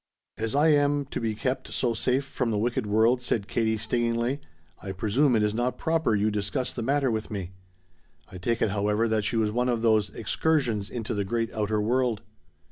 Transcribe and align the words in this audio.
"As 0.35 0.55
I 0.55 0.69
am 0.69 1.05
to 1.11 1.19
be 1.21 1.35
kept 1.35 1.71
so 1.71 1.93
safe 1.93 2.25
from 2.25 2.49
the 2.49 2.57
wicked 2.57 2.87
world," 2.87 3.21
said 3.21 3.47
Katie 3.47 3.77
stingingly, 3.77 4.41
"I 4.81 4.93
presume 4.93 5.35
it 5.35 5.43
is 5.43 5.53
not 5.53 5.77
proper 5.77 6.15
you 6.15 6.31
discuss 6.31 6.73
the 6.73 6.81
matter 6.81 7.11
with 7.11 7.29
me. 7.29 7.51
I 8.27 8.39
take 8.39 8.63
it, 8.63 8.71
however, 8.71 9.07
that 9.07 9.25
she 9.25 9.35
was 9.37 9.51
one 9.51 9.69
of 9.69 9.83
those 9.83 10.09
'excursions' 10.09 10.89
into 10.89 11.13
the 11.13 11.23
great 11.23 11.53
outer 11.53 11.79
world?" 11.79 12.23